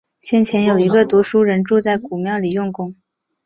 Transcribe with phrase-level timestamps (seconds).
[0.19, 2.95] 先前，有一个读书人住在古庙里用功